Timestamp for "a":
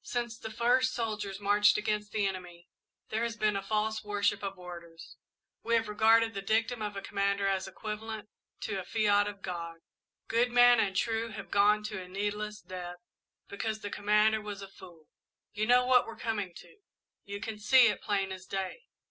3.54-3.60, 6.96-7.02, 8.80-8.84, 12.00-12.08, 14.62-14.68